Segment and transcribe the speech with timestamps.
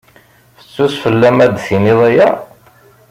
[0.57, 2.29] Fessus fell-am ad d-tiniḍ aya.